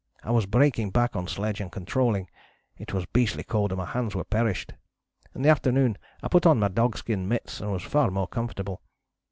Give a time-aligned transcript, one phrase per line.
[0.23, 2.27] I was breaking back on sledge and controlling;
[2.75, 4.73] it was beastly cold and my hands were perished.
[5.35, 8.81] In the afternoon I put on my dogskin mitts and was far more comfortable.